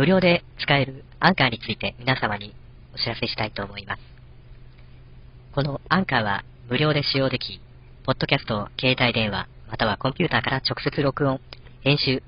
[0.00, 2.54] 無料で使えるアンカーについて皆様に
[2.94, 4.02] お知らせしたいと思います。
[5.54, 7.60] このアンカーは無料で使用でき、
[8.06, 11.38] ポッドキャストを携帯電話、またはコンピューターから直接録音、
[11.82, 12.22] 編集、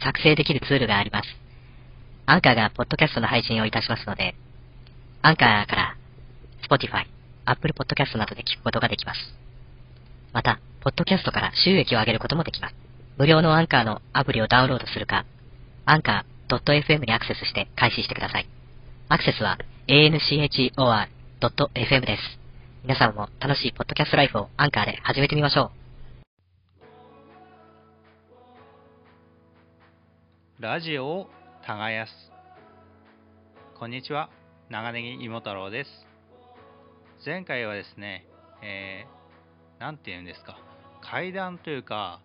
[0.00, 1.28] 作成できるツールがあります。
[2.26, 4.34] アンカーがポッドキャストの配信をいたしますので、
[5.22, 5.96] アンカーから
[6.68, 7.04] Spotify、
[7.44, 9.20] Apple Podcast などで聞くことができます。
[10.32, 12.74] また、ポッドキャストから収益を上げることもできます。
[13.18, 15.24] 無料のアンカーのアプリをダウンロードするか、
[15.86, 18.48] アンカー .fm にアクセスして開始してください。
[19.08, 19.58] アクセスは
[19.88, 22.22] anchor.fm です。
[22.82, 25.70] 皆さんも楽しいポッドキャストライフをアンカーで始めてみましょ
[30.58, 30.62] う。
[30.62, 31.30] ラジオを
[31.66, 32.32] 耕す。
[33.78, 34.30] こんにちは。
[34.70, 35.90] 長ネギ芋太郎です。
[37.24, 38.26] 前回はですね、
[38.62, 40.58] えー、なんて言うんですか、
[41.02, 42.20] 階段というか、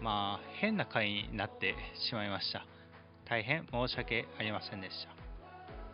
[0.00, 1.74] まあ、変な回になって
[2.08, 2.64] しまいました。
[3.28, 5.10] 大変申し訳ありませんでした。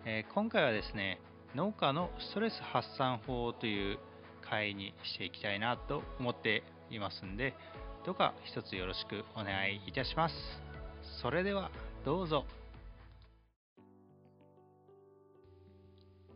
[0.05, 1.19] えー、今回はですね、
[1.55, 3.99] 農家のストレス発散法という
[4.43, 7.55] 回にしていきたいなと思っていますんで、
[8.05, 10.35] どうか一つよろしくお願いいたします。
[11.23, 11.71] それでは
[12.05, 12.45] どうぞ。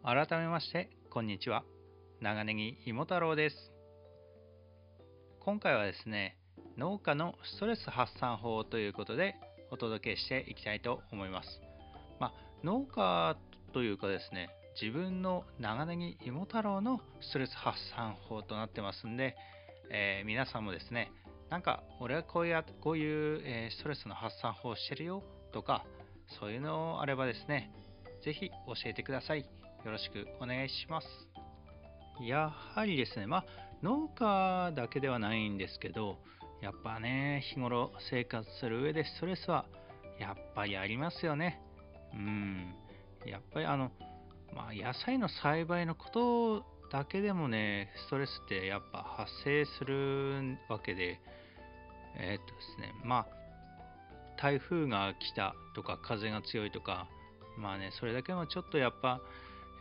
[0.03, 1.62] 改めまして、こんにちは。
[2.22, 3.56] 長ネギ芋太郎です。
[5.41, 6.38] 今回はですね、
[6.78, 9.36] 農家のストレス発散法ということで
[9.70, 11.61] お届けしていきたいと思います。
[12.20, 12.33] まあ、
[12.64, 13.36] 農家
[13.72, 14.48] というかですね、
[14.81, 19.37] 自分の長ネギ芋太郎のストレス発散法となってますんで、
[19.91, 21.11] えー、皆さんもですね、
[21.50, 25.22] なんか俺はこういうこういう、え、ストレスの発散法をしてるよ
[25.53, 25.84] とか、
[26.41, 27.70] そういうのあればですね、
[28.25, 29.41] ぜひ教えてください。
[29.41, 31.06] よろしくお願いします。
[32.20, 33.44] やはりですね、まあ、
[33.83, 36.19] 農家だけではないんですけど、
[36.62, 39.66] やっぱね、日頃生活する上でストレスは
[40.18, 41.60] やっぱりありますよね。
[42.14, 42.74] うん。
[43.24, 43.90] やっぱりあの、
[44.54, 51.20] まあ、野菜の栽培のことだけでもね、ストレスってやっぱ発生するわけで、
[52.19, 53.26] えー、っとですね、まあ、
[54.41, 57.08] 台風が来たとか風が強いとか、
[57.58, 59.20] まあね、それだけもちょっとやっぱ、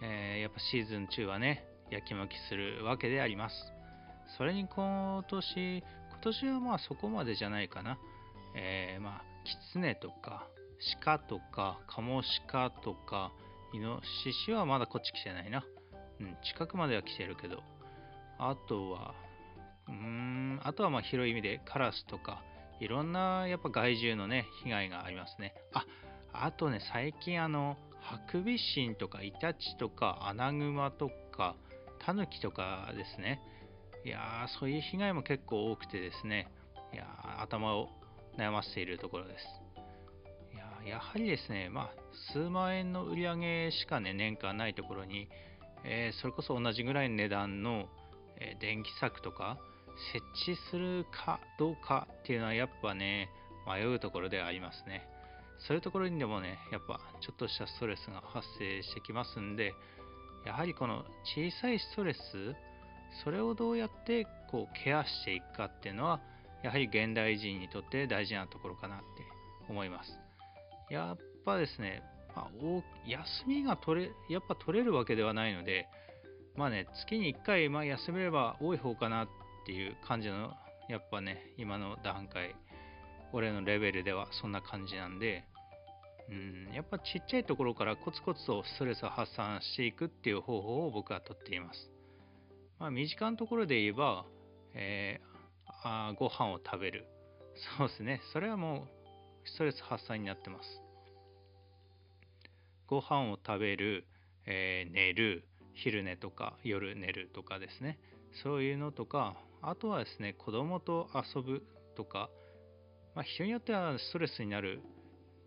[0.02, 3.56] えー、やっぱシーズン中はね、やきもきするわけであります。
[4.38, 5.84] それに今年、
[6.26, 7.98] 年はまあそこまでじゃないかな。
[8.56, 10.48] えー、まあ、キツネとか、
[11.04, 13.32] 鹿とか、カモシカとか、
[13.74, 15.64] イノシシはまだこっち来てないな。
[16.20, 17.62] うん、近くまでは来てるけど。
[18.38, 19.14] あとは、
[19.88, 22.42] うーん、あとはまあ広い意味でカラスとか、
[22.80, 25.54] いろんなやっぱ害獣のね、被害がありますね。
[25.74, 25.86] あ、
[26.34, 31.56] あとね、最近あの、ハクビシンとかイタチとかアナグマとか
[32.00, 33.42] タヌキとかですね。
[34.06, 36.48] いや、そういう被害も結構多くてですね、
[36.94, 37.08] いや
[37.42, 37.90] 頭を
[38.38, 39.46] 悩ませているところです。
[40.54, 40.58] い
[40.88, 41.90] ややはりですね、まあ、
[42.32, 45.28] 数万円の売り上げしかね、年間ないところに、
[45.84, 47.88] えー、それこそ同じぐらいの値段の、
[48.40, 49.58] えー、電気柵とか
[50.14, 53.30] 設置するかどうかっていうのはやっぱね、
[53.68, 55.10] 迷うところではありますね。
[55.68, 59.74] そういうところにでもね、やっぱちょっとしたストレスが発生してきますんで、
[60.46, 62.20] やはりこの小さいストレス、
[63.24, 66.22] それをどうやってこうケアしていくかっていうのは、
[66.64, 69.06] やはり現代人にとって大事なところかなって
[69.70, 70.20] 思います。
[70.90, 72.04] やっぱですね、
[72.36, 72.50] まあ、
[73.08, 75.88] 休みが取れ、やっぱ取れるわけではないので、
[76.56, 79.28] まあね、月に1回、まあ、休めれば多い方かなっ
[79.66, 80.54] ていう感じの、
[80.90, 82.56] やっぱね、今の段階
[83.36, 85.44] 俺のレベルではそんな感じなんで、
[86.30, 91.95] うん、やっぱちっちゃいところからコツコツとストレスを発散していくっていう方法を僕はとっています。
[92.80, 94.26] まあ、身近なところで言えば、
[94.74, 97.06] えー、あご飯を食べる。
[97.78, 98.22] そうですね。
[98.34, 98.88] それはも
[99.46, 100.82] うストレス発散になってます。
[102.88, 104.06] ご飯を食べる、
[104.46, 107.98] えー、寝る、昼寝とか夜寝るとかですね。
[108.44, 111.64] そういうのとか、あとはですね、子供と遊ぶ
[111.96, 112.30] とか、
[113.16, 114.82] まあ、人によってはストレスになる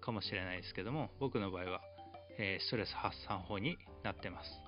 [0.00, 1.80] かもしれないですけども、僕の場合は、
[2.38, 4.67] えー、ストレス発散法になってます。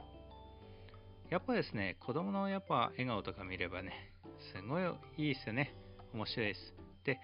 [1.31, 4.13] やっぱですね、子供のやっぱ笑顔とか見ればね、
[4.53, 4.85] すごい
[5.17, 5.73] いいですよね。
[6.13, 6.75] 面白いです。
[7.05, 7.21] で、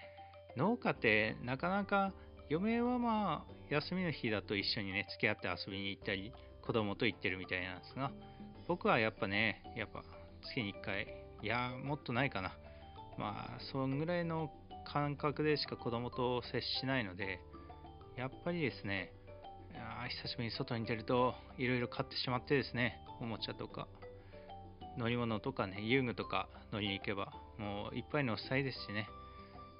[0.55, 2.13] 農家ってなかなか
[2.49, 6.31] 嫁はまあ休みの日だと一緒にね、付き合って遊びに行ったり、
[6.61, 8.11] 子供と行ってるみたいなんですが、
[8.69, 10.03] 僕はやっぱね、やっぱ
[10.41, 11.07] 月に1回、
[11.43, 12.57] いやもっとないかな。
[13.17, 14.53] まあ、そんぐらいの
[14.85, 17.41] 感覚でしか子供と接しないので、
[18.15, 19.11] やっぱりですね、
[20.09, 23.87] 久しぶりに外に出るといろいろ買ってしまってですね、おもちゃとか、
[24.97, 29.07] 乗り物とかね、遊具とか乗りに行けば、もういっぱい乗せたいですしね、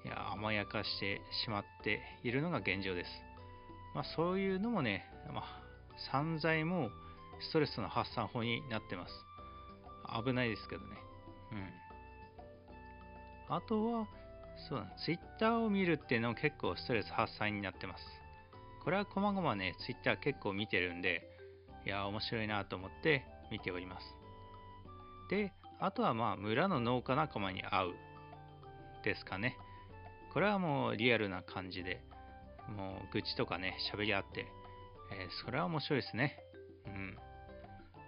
[0.06, 3.10] いや甘やかしてしまっているのが現状です。
[3.96, 5.44] まあ、そういうのもね、まあ、
[6.12, 6.92] 散財も
[7.40, 9.14] ストレスの発散法になってます。
[10.24, 10.98] 危ないですけどね。
[11.52, 11.56] う
[13.52, 13.56] ん。
[13.56, 14.08] あとは、
[14.70, 18.04] そうだ、ツイッターを見るっていうのも結構ストレス発散になってます。
[18.84, 21.24] これはこまごまね、ツイッター結構見てるんで、
[21.86, 24.17] いや、面白いなと思って見ております。
[25.30, 27.94] で、あとはまあ、村の農家仲間に会う
[29.04, 29.58] ですかね。
[30.34, 32.02] これはもうリアルな感じで、
[32.76, 34.48] もう愚痴とかね、喋り合って、
[35.12, 36.38] えー、それは面白いですね。
[36.86, 37.18] うん。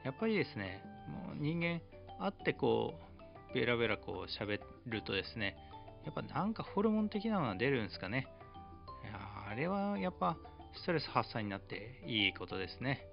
[0.04, 1.82] やっぱりですね、もう人間
[2.20, 2.94] 会ってこ
[3.52, 5.56] う、ベラベラこう喋るとですね、
[6.06, 8.28] やっぱなんかホルモン的なのが出るんですかね。
[9.04, 9.14] いや
[9.50, 10.38] あれはやっぱ
[10.76, 13.06] ストレス発散になっていいことですね。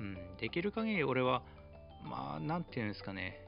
[0.00, 1.42] うん、できる限り俺は、
[2.02, 3.44] まあ、なんていうんですかね、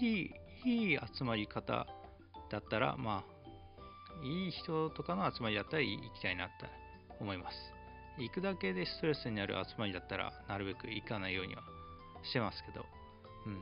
[0.00, 1.86] いい、いい集まり方
[2.50, 6.66] だったら、まあ、いい人とかの集まりだったら行きたいなって
[7.20, 7.56] 思います。
[8.18, 11.62] 行くだけでストレスになる集まりだったら、なるべく行かないようには
[12.22, 12.86] してますけど、
[13.46, 13.58] うん。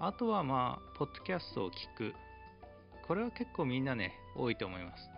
[0.00, 2.14] あとはまあ、ポッドキャストを聞く。
[3.06, 5.10] これは結構みんなね、多いと思います。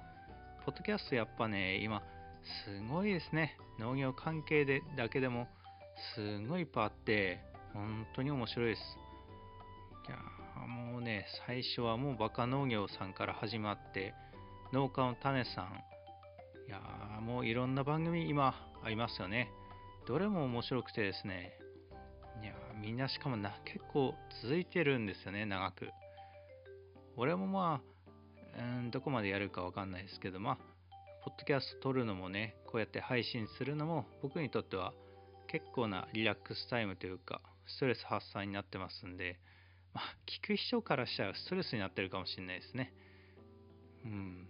[0.64, 2.02] ポッドキャストやっぱね、今、
[2.64, 3.58] すごいですね。
[3.78, 5.48] 農業関係でだけでも、
[6.14, 7.40] すごいいっぱいあって、
[7.72, 8.82] 本当に面白いです。
[10.08, 10.16] いや
[10.66, 14.14] もうね、最初はもうバカ農業さんから始まって、
[14.72, 15.84] 農家の種さん、
[16.68, 16.80] いや
[17.20, 19.50] もういろんな番組今ありますよね。
[20.06, 21.52] どれも面白くてですね、
[22.42, 25.90] いやみんなしかもな結構続いてるんですよね、長く。
[27.16, 27.82] 俺もま
[28.56, 30.56] あ、うん、どこまでやるかわかんないですけど、まあ、
[31.24, 34.92] ポッドキャスト撮るのもね、こうやって配信するのも僕にとっては
[35.48, 39.38] 結構なリラックスタイムというか、ストレス発散になってますんで、
[39.94, 42.92] まあ、聞く人からしたらストレスになってるかもしれないですね。
[44.04, 44.48] うん。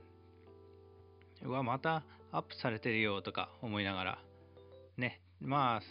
[1.43, 4.19] うわ、またアップされてるよとか思いながら、
[4.97, 5.83] ね、まあ、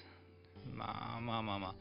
[0.74, 1.76] まあまあまあまあ、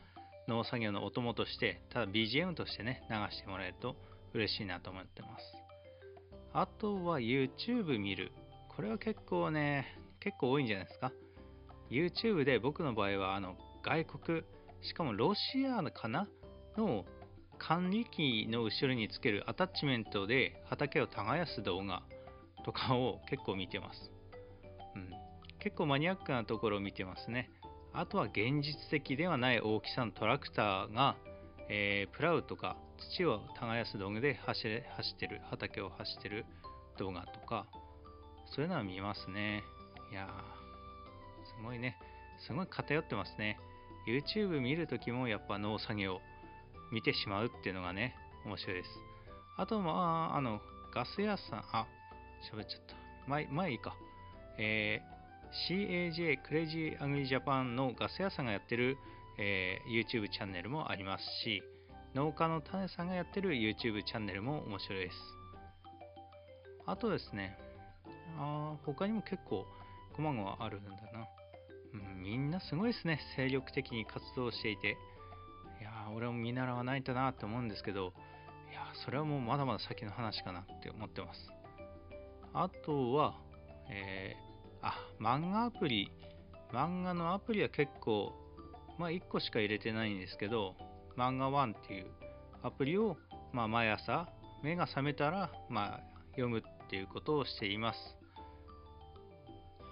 [0.48, 3.96] 農作業のお供として、ただ BGM としてね、流してもらえると
[4.32, 5.44] 嬉しいなと思ってます。
[6.52, 8.32] あとは YouTube 見る。
[8.68, 11.12] これは結構ね、結構多いんじゃないですか。
[11.90, 14.42] YouTube で僕の場合は、あの、外国、
[14.82, 16.28] しかもロシアかな
[16.76, 17.04] の
[17.58, 22.02] 管理機の後ろにつけるアタッチメントで畑を耕す動画
[22.64, 24.10] とかを結構見てます。
[24.94, 25.10] うん、
[25.58, 27.50] 結構マニアックなところを見てますね。
[27.92, 31.16] あとは現実的ではない大きさのトラクターが、
[31.68, 32.76] えー、プラウとか
[33.16, 36.46] 土を耕す道具で走れ走ってる、畑を走ってる
[36.98, 37.66] 動画とか、
[38.54, 39.62] そういうのは見ますね。
[40.12, 40.28] いや、
[41.58, 41.96] すごいね。
[42.46, 43.58] すごい偏ってますね。
[44.08, 46.20] YouTube 見るときもやっぱ農作業
[46.90, 48.14] 見てしまうっていうのがね、
[48.46, 48.88] 面白いです。
[49.58, 50.60] あと、まあ、あの、
[50.94, 51.86] ガス屋さん、あ、
[52.50, 52.96] 喋っちゃった。
[53.28, 53.94] 前、前いいか。
[54.56, 58.96] えー、CAJ、クレイジーアグリジャパンのガス屋さんがやってる、
[59.38, 61.62] えー、YouTube チャンネルもありますし、
[62.14, 65.16] 農家の種さんがやってる YouTube チャンネルも面白いです。
[66.86, 67.58] あとですね、
[68.38, 69.66] あ他にも結構、
[70.16, 71.28] こまごまあるんだな、
[71.92, 73.20] みんなすごいですね。
[73.36, 74.96] 精力的に活動していて。
[75.80, 78.12] いや俺も見習わないとなって思うんですけど、
[78.70, 81.50] いやそれはもうまだまだ先の話かなって思ってます。
[82.52, 83.34] あとは、
[83.90, 86.10] えー、あ、漫画アプリ。
[86.72, 88.32] 漫画のアプリは結構、
[88.98, 90.74] まあ1個しか入れてないんですけど、
[91.16, 92.06] 漫画ワンっていう
[92.62, 93.16] アプリを、
[93.52, 94.28] まあ、毎朝
[94.62, 97.98] 目が覚めたら、まあ、読むっていうことをしています。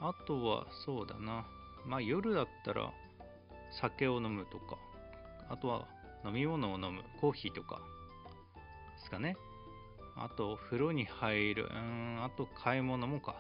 [0.01, 1.47] あとは、そうだな。
[1.87, 2.93] まあ夜だったら
[3.81, 4.77] 酒を飲むとか、
[5.49, 5.87] あとは
[6.25, 7.81] 飲み物を飲む、コーヒーとか
[8.97, 9.37] ですかね。
[10.17, 13.37] あと、風呂に入る、うん、あと買い物もか。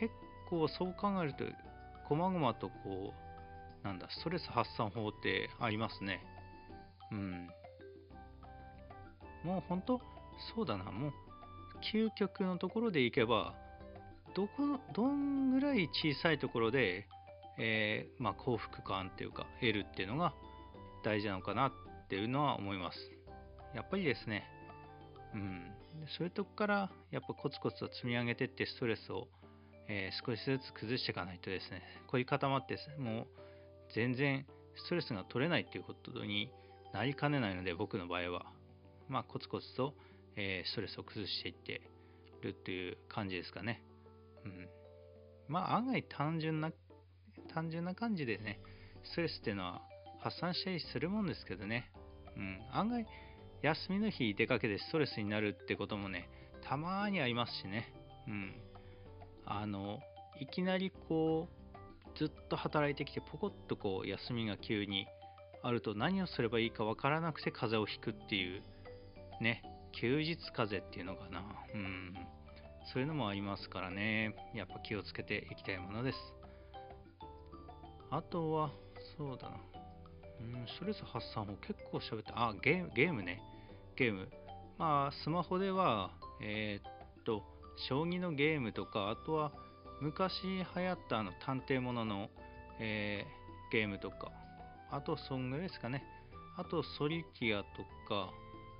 [0.00, 0.12] 結
[0.48, 1.44] 構そう考えると、
[2.08, 3.12] こまごまとこ
[3.82, 6.24] う、なんだ、ストレス発散法ってありますね。
[7.10, 7.48] うん。
[9.44, 10.00] もう本当、
[10.54, 11.12] そうだな、もう、
[11.92, 13.54] 究極のところでいけば、
[14.34, 17.08] どこ、どんぐらい小さいところで、
[17.58, 20.34] えー、まあ、幸福感っていうか、得るっていうのが
[21.04, 21.72] 大事なのかなっ
[22.08, 22.98] ていうのは思います。
[23.74, 24.44] やっぱりですね、
[25.34, 25.72] うん、
[26.18, 29.28] そういうとこからやっぱコツコツと積み上げてってストレスを、
[29.88, 33.26] えー、少しずつ崩していかないとですね、凝り固まってもう
[33.94, 34.46] 全然
[34.76, 36.50] ストレスが取れないっていうことに
[36.92, 38.46] なりかねないので僕の場合は、
[39.08, 39.94] まあ、コツコツと、
[40.36, 41.80] えー、ストレスを崩していって
[42.42, 43.82] るっていう感じですかね。
[44.44, 44.68] うん、
[45.48, 46.70] まあ案外単純な
[47.56, 48.60] 単純な感じでね、
[49.02, 49.80] ストレスっていうのは
[50.20, 51.90] 発散したりするもんですけどね。
[52.36, 53.06] うん、案外、
[53.62, 56.28] 休みの日出かけてストレスになるってこともね、
[56.68, 57.94] たまにありますしね。
[58.28, 58.54] うん。
[59.46, 60.00] あの、
[60.38, 65.06] いきなりこう、ずっと働いてきてポコッとこう休みが急に
[65.62, 68.62] あると何をすればいいかわからなくて風邪をひくっていう
[69.42, 71.44] ね休日風邪っていうのかな
[71.74, 72.14] うん
[72.92, 76.18] そういうのもありますからねやっぱ気をつけていきたいものです
[78.16, 78.70] あとは
[79.18, 79.56] そうだな。
[80.40, 83.42] うんストレス発散法結構喋ったあゲームゲームね。
[83.94, 84.28] ゲーム。
[84.78, 87.42] まあスマホではえー、っと
[87.88, 89.52] 将棋のゲームとかあとは
[90.00, 92.30] 昔流行ったあの探偵ものの、
[92.80, 94.32] えー、ゲームとか。
[94.90, 96.02] あとそんぐらいですかね。
[96.56, 98.30] あとソリティアとか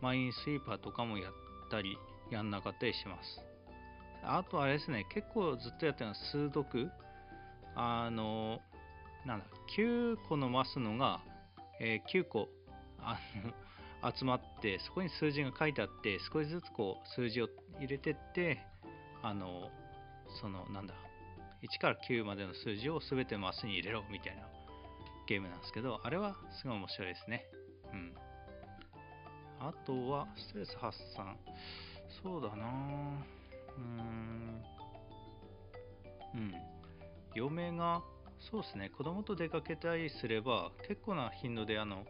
[0.00, 1.32] マインスイーパーとかもやっ
[1.70, 1.98] たり
[2.30, 3.40] やんなかったりします。
[4.24, 5.04] あとあれですね。
[5.12, 6.90] 結構ずっとやってるのは数読。
[7.74, 8.60] あの
[9.26, 11.20] なんだ9個のマスのが、
[11.80, 12.48] えー、9個
[13.00, 13.18] あ
[14.02, 18.64] の 集まってそこに数字が書いてあって少しずつこう数字を入れてって
[19.22, 19.70] あの
[20.40, 20.94] そのなんだ
[21.62, 24.46] 1から9までの数字を全てマスに入れろみたいな
[25.26, 27.46] ゲームなんですけどあれはすごい面白いですね。
[27.92, 28.14] うん。
[29.58, 31.36] あとはストレス発散。
[32.22, 32.66] そうだな。
[33.76, 34.62] うん。
[36.34, 36.54] うん。
[37.34, 38.02] 嫁が
[38.50, 38.90] そうですね。
[38.90, 42.04] 子供と出かけたりすれば結構な頻度であの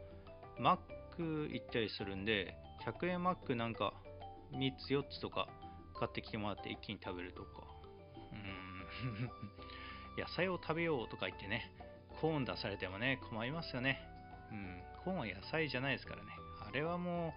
[0.58, 0.76] マッ
[1.16, 3.94] ク行ったりするんで100円マックなんか
[4.52, 5.48] 3つ4つとか
[5.98, 7.48] 買ってきてもらって一気に食べるとか。
[8.32, 9.30] うん。
[10.22, 11.70] 野菜を食べようとか言ってね
[12.20, 14.00] コーン出されてもね困りますよね。
[14.50, 14.82] うん。
[15.04, 16.32] コーンは野菜じゃないですからね。
[16.60, 17.34] あれはも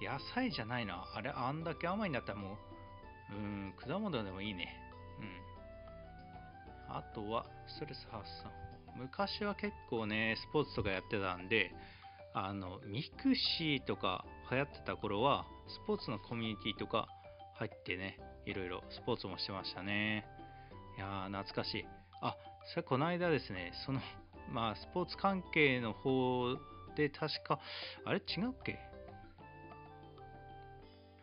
[0.00, 1.06] う野菜じゃないな。
[1.14, 2.58] あれあんだけ甘いんだったらも
[3.30, 4.78] ううん果物でもいいね。
[5.18, 5.47] うん。
[6.88, 8.92] あとはストレス発散法。
[8.96, 11.72] 昔は結構ねスポーツとかやってたんで
[12.34, 17.06] あのミクシーとか流行ってた頃はスポーツのコミュニティとか
[17.56, 20.24] 入ってねいろいろスポーツもしてましたね。
[20.96, 21.86] いやー懐かしい。
[22.20, 22.36] あ
[22.70, 24.00] それこの間ですねその
[24.52, 26.56] まあスポーツ関係の方
[26.96, 27.60] で確か
[28.04, 28.78] あれ違うっけ？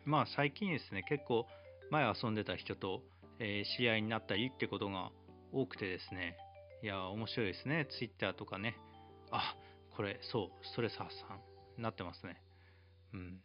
[0.04, 1.46] まあ最近ですね結構
[1.90, 3.02] 前遊んでた人と、
[3.38, 5.10] えー、知り合になったりってことが
[5.56, 6.36] 多くてですね。
[6.82, 7.86] いや面白いですね。
[7.98, 8.76] ツイッターとかね。
[9.30, 9.56] あ
[9.96, 11.40] これそうストレス発散
[11.78, 12.42] になってますね。
[13.14, 13.40] うん。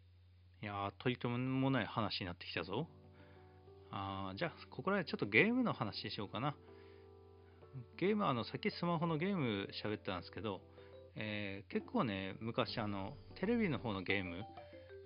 [0.62, 2.88] いやーとりとめもない話になってきたぞ。
[3.92, 6.54] あじゃあここらでちょっとゲームの話しようかな。
[7.98, 10.60] ゲームあのさっきスマホのゲーム喋ったんですけど、
[11.16, 14.44] えー、結構ね昔あのテレビの方のゲーム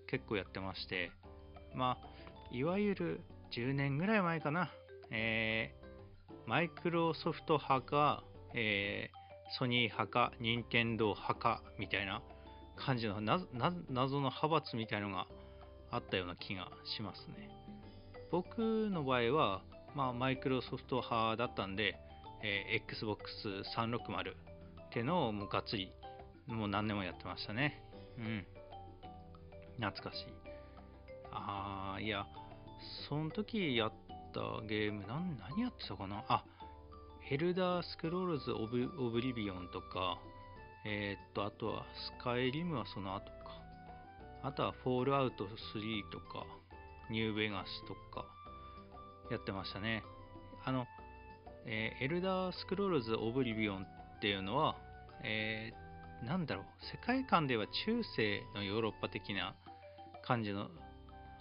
[0.07, 1.11] 結構やってまして
[1.75, 3.21] まあいわゆる
[3.51, 4.71] 10年ぐらい前かな、
[5.11, 5.75] え、
[6.47, 12.21] マイクロソフト派か、えー、ソニー派か任天堂派かみたいな
[12.75, 15.27] 感じの謎の派閥みたいのが
[15.91, 17.49] あったような気がしますね。
[18.31, 19.61] 僕の場合は、
[19.95, 21.95] まあ、マイクロソフト派だったんで、
[22.43, 25.91] えー、Xbox360 ってのをもうがっつり
[26.47, 27.81] もう何年もやってましたね。
[28.17, 28.45] うん。
[29.79, 30.25] 懐かしい。
[31.31, 32.25] ああいや
[33.09, 33.93] その時やっ
[34.35, 36.23] たゲーム何何やってたかな？
[36.27, 36.43] あ
[37.31, 40.19] エルダースクロールズオブオブリビオンとか
[40.85, 41.85] えー、っとあとは
[42.19, 43.31] スカイリムはその後か。
[44.43, 45.47] あとはフォールアウト3
[46.11, 46.45] とか
[47.09, 48.27] ニューベガスとか
[49.31, 50.03] やってましたね。
[50.63, 50.85] あの、
[51.65, 53.87] えー、エルダースクロールズオブリビオン
[54.17, 54.75] っていうのは、
[55.23, 56.65] えー、なんだろう？
[56.91, 59.55] 世界観では中世のヨーロッパ的な
[60.23, 60.67] 感じの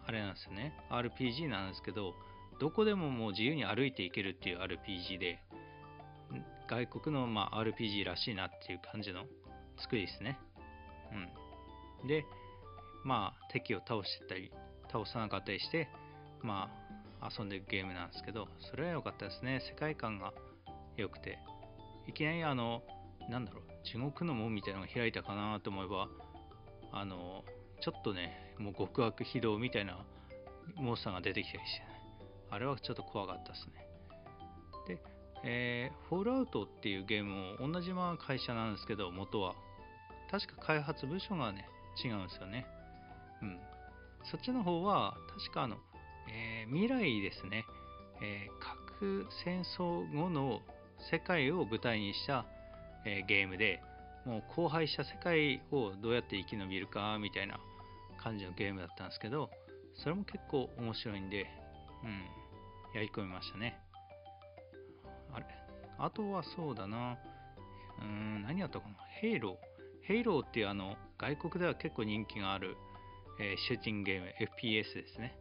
[0.06, 0.72] あれなんですよね。
[0.90, 2.14] RPG なんですけど
[2.60, 5.40] どこでももう自由に歩いていけるっていう RPG で
[6.68, 9.24] 外国のま RPG らしいなっていう感じの
[9.78, 10.38] 作りですね。
[12.02, 12.08] うん。
[12.08, 12.24] で
[13.04, 14.50] まあ敵を倒してたり
[14.90, 15.88] 倒さなかったりして
[16.42, 16.70] ま
[17.20, 19.60] あ遊んでるゲームなんですけどそれは良かったですね。
[19.68, 20.32] 世界観が
[20.96, 21.38] 良くて。
[22.06, 22.82] いきなりあの
[23.30, 26.08] なんだろう地獄の門みたいなのが開いたかなと思えば
[26.92, 27.44] あの
[27.80, 29.98] ちょっとねもう極悪非道みたいな
[30.76, 31.93] モンスターが出てきたりして、
[32.50, 33.86] あれはちょっと怖かったですね。
[34.86, 35.02] で、
[35.42, 39.54] えー、フォールアウトっていうゲームも同じまま会社なんですけど元は。
[40.30, 41.68] 確か開発部署がね
[42.04, 42.66] 違うんですよね。
[43.42, 43.58] うん。
[44.30, 45.76] そっちの方は確かあの、
[46.28, 47.66] えー、未来ですね、
[48.22, 50.60] えー、核戦争後の
[51.10, 52.46] 世界を舞台にした、
[53.04, 53.82] えー、ゲームで
[54.24, 57.60] もう荒廃した世界をどうやって生き延びるかみたいな
[58.22, 59.50] 感じのゲームだったんですけど
[60.02, 61.46] それも結構面白いんで、
[62.04, 63.80] うん、やり込みましたね。
[65.32, 65.46] あれ。
[65.98, 67.18] あとはそうだな。
[67.98, 68.94] うーん何やったかな。
[69.20, 69.56] ヘイロー
[70.02, 72.76] ヘイローっていうあの外国では結構人気がある
[73.38, 75.36] えー、シューティングゲーム FPS ですね。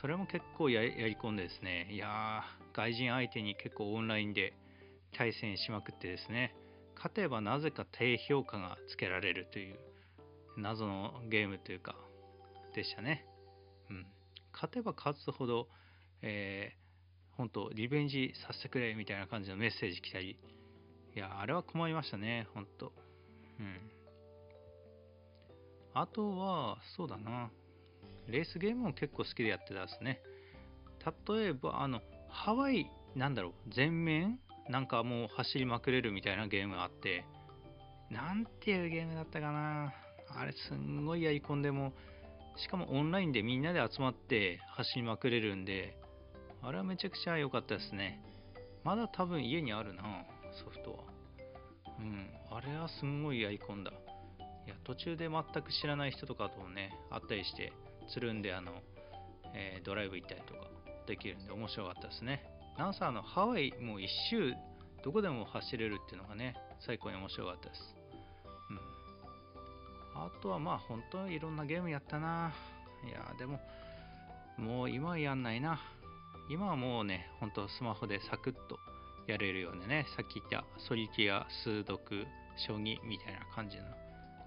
[0.00, 1.88] それも結構やり込んでですね。
[1.90, 4.52] いやー外人相手に結構オンラインで
[5.16, 6.54] 対戦しまくってですね、
[6.94, 9.78] 勝てばなぜか低評価がつけられるという
[10.58, 11.94] 謎のゲームというか、
[12.74, 13.24] でしたね。
[13.88, 14.06] うん。
[14.56, 15.68] 勝てば勝つほど、
[16.22, 20.38] えー、本当リベンジさせてくれみたいな感じのメッセージ来たり、
[21.14, 22.92] いや、あれは困りましたね、本当
[23.60, 23.90] うん。
[25.94, 27.50] あとは、そうだな。
[28.26, 30.20] レースゲームも結構好きでやってたんですね。
[31.28, 37.24] 例えば、あの、ハワイ、なんだろう、全面なんかもう走りまくれるみたいなゲームがあって、
[38.10, 39.92] なんていうゲームだったかな。
[40.28, 41.92] あれすんごいやり込んでも、
[42.56, 45.96] しかもオンラインでみんなで集まって走りまくれるんで、
[46.62, 48.20] あれはめちゃくちゃ良かったですね。
[48.84, 50.02] まだ多分家にあるな、
[50.64, 51.04] ソフトは。
[51.98, 53.92] うん、あれはすんごいやり込んだ。
[54.66, 57.72] いや、途中で全く知らない人とかともね、会ったりして、
[58.12, 58.72] つるんで、あの、
[59.54, 60.60] えー、ドライブ行ったりとか
[61.06, 62.42] できるんで面白かったですね。
[62.78, 64.54] なんせあの、ハワイもう一周
[65.04, 67.95] どこでも走れるっていうのがね、最高に面白かったです。
[70.24, 72.52] あとはまあ本当にいろんなゲームやったな。
[73.06, 73.60] いや、でも、
[74.56, 75.80] もう今はやんないな。
[76.48, 78.78] 今はもうね、ほんとスマホでサクッと
[79.26, 83.84] やれるようなね、さっき言ったソリティア、数読、将棋みたいな感じの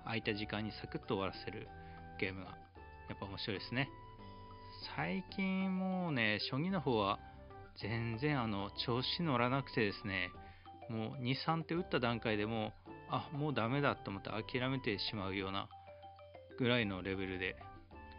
[0.05, 1.67] 空いた時間にサクッと終わらせる
[2.19, 2.57] ゲームが
[3.09, 3.89] やっぱ面白いですね。
[4.95, 7.19] 最近もうね、将棋の方は
[7.81, 10.31] 全然あの調子乗らなくてですね、
[10.89, 12.73] もう2、3手打った段階でもう、
[13.11, 15.67] あ、もうダメだと思って諦めてしまうような
[16.57, 17.55] ぐらいのレベルで、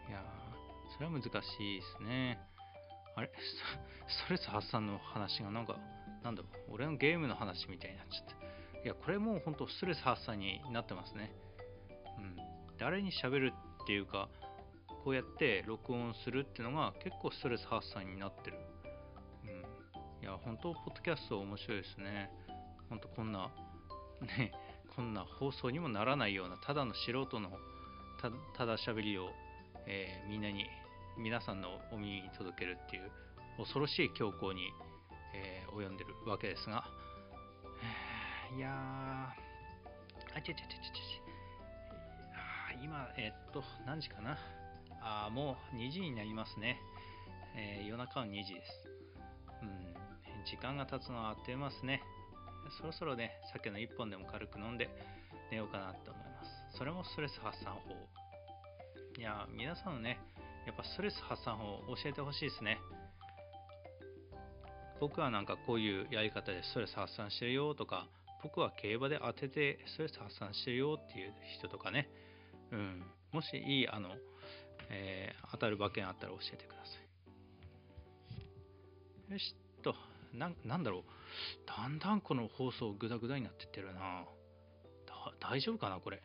[0.09, 0.23] いや
[0.93, 2.39] それは難しいですね。
[3.15, 3.31] あれ？
[4.07, 5.77] ストレス発散の話がなんか、
[6.23, 8.83] なんだろう、俺のゲームの話みたいになっちゃって。
[8.83, 11.31] いや、これもう本当ストレス発散になってますね。
[12.17, 12.37] うん。
[12.77, 14.27] 誰に喋るっていうか、
[15.03, 18.57] こうやって録音するっていうのが結構ストレス発散になってる。
[19.43, 20.23] うん。
[20.23, 22.29] いや、本当、ポッドキャスト面白いですね。
[22.89, 23.49] 本当こんな、
[24.37, 24.51] ね、
[24.95, 27.51] こんな放送にもならないような、ただの素人の
[28.21, 29.29] たただ喋りを、
[29.87, 30.65] えー、みんなに、
[31.17, 33.11] 皆さんのお耳に届けるっていう
[33.57, 34.71] 恐ろしい強行に、
[35.33, 36.85] えー、及んでるわけですが、
[38.55, 39.33] いやー、あ
[40.35, 44.37] ちゃちゃちゃちゃちゃ、今、え、っと、何時かな。
[45.03, 46.79] あもう2時になりますね。
[47.55, 48.89] えー、夜中の2時です。
[49.61, 52.01] うん、時間が経つのはあっという間ですね。
[52.77, 54.89] そろそろね、酒の1本でも軽く飲んで
[55.51, 56.77] 寝ようかなと思います。
[56.77, 57.95] それもストレス発散法。
[59.17, 60.19] いや、皆さんね、
[60.65, 62.79] やっぱストレス発散法を教えてほしいですね。
[64.99, 68.07] 僕はなんかこういうやり方でストレス発散してるよとか、
[68.43, 72.09] 僕は競馬で当ててストレス発散してるよっていう人とかね、
[72.71, 74.09] うん、もしいいあの
[74.91, 76.91] えー、当たる馬券あったら教えてくださ
[79.29, 79.33] い。
[79.33, 79.55] よし、
[80.33, 81.03] ななんだろう。
[81.67, 84.25] だんだんこの放送グダグダになってってるな。
[85.39, 86.21] 大丈夫かなこれ。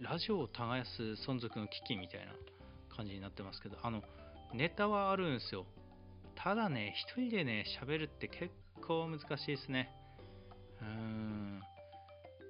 [0.00, 2.32] ラジオを耕す存続の危機みたいな
[2.96, 4.02] 感じになってますけど、あの、
[4.54, 5.66] ネタはあるんですよ。
[6.34, 8.52] ただね、一人でね、喋るって結
[8.86, 9.90] 構難しいですね。
[10.80, 11.60] うーん。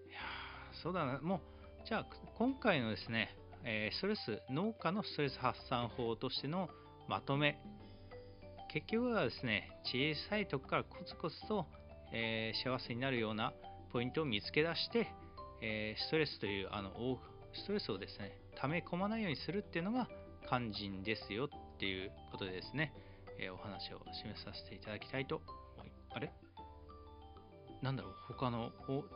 [0.08, 0.18] いや
[0.82, 1.20] そうだな。
[1.20, 1.40] もう、
[1.86, 2.06] じゃあ、
[2.38, 6.68] 今回のですね、えー、ストレス、農家のストレス発散法としての
[7.08, 7.58] まとめ。
[8.72, 11.66] 結局はですね、小さいとこからコツコツと、
[12.10, 13.52] えー、幸せになるような
[13.92, 15.08] ポイントを見つけ出して、
[15.60, 16.90] えー、ストレスというあの
[17.52, 20.08] ストレスをですね、溜め込まないようにするっていうのが
[20.48, 22.94] 肝心ですよっていうことでですね、
[23.38, 25.42] えお話を示させていただきたいと
[25.76, 26.32] 思いあれ？
[27.82, 28.70] なんだろう他の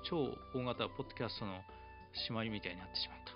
[0.05, 1.61] 超大型ポッドキャストの
[2.29, 3.33] 締まりみたいになってしまった。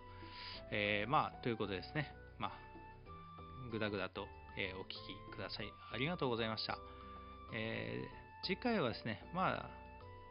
[0.72, 2.12] えー、まあ、ということですね。
[2.38, 2.52] まあ、
[3.72, 4.96] ぐだぐだと、えー、お聞き
[5.34, 5.72] ください。
[5.92, 6.78] ありがとうございました。
[7.52, 9.70] えー、次回はですね、まあ、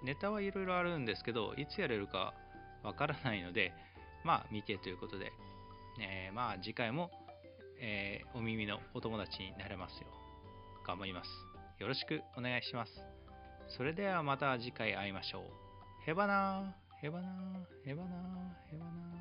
[0.03, 2.33] ネタはいろいろあるんですけど、いつやれるか
[2.83, 3.73] わからないので、
[4.23, 5.31] まあ、見てということで、
[5.99, 7.11] えー、まあ、次回も、
[7.81, 10.07] えー、お耳のお友達になれますよ
[10.83, 11.29] う、頑張ります。
[11.79, 12.91] よろしくお願いします。
[13.67, 16.09] それではまた次回会いましょう。
[16.09, 19.18] へばなー、へばなー、へばなー、へばなー。